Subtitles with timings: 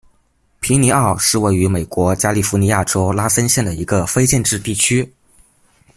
[0.61, 5.07] 皮尼奥是位于美国加利福尼亚州拉森县的一个非建制地区。